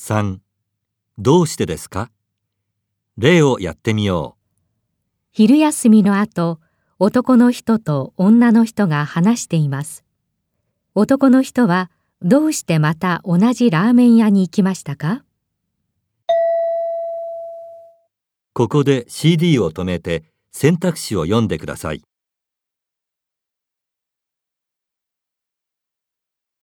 [0.00, 0.38] 3
[1.18, 2.10] どうしてですか？
[3.18, 4.40] 例をやってみよう
[5.30, 6.58] 昼休みの後、
[6.98, 10.02] 男の人と女の人が話しています。
[10.94, 11.90] 男の人は
[12.22, 15.22] どうしてまた同じラーメン屋に行きましたか？
[18.54, 22.02] ここで CD を止めて選択肢を読んでください。